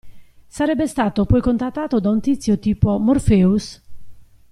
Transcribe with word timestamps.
Sarebbe 0.47 0.87
stato 0.87 1.27
poi 1.27 1.41
contattato 1.41 1.99
da 1.99 2.09
un 2.09 2.21
tizio 2.21 2.57
tipo 2.57 2.97
Morpheus? 2.97 3.83